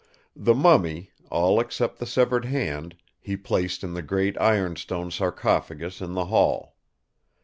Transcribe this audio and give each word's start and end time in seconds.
The 0.35 0.55
mummy, 0.55 1.11
all 1.29 1.59
except 1.59 1.99
the 1.99 2.07
severed 2.07 2.45
hand, 2.45 2.95
he 3.19 3.37
placed 3.37 3.83
in 3.83 3.93
the 3.93 4.01
great 4.01 4.35
ironstone 4.41 5.11
sarcophagus 5.11 6.01
in 6.01 6.13
the 6.15 6.25
hall. 6.25 6.75